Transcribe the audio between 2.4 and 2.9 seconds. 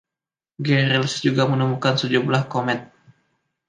komet.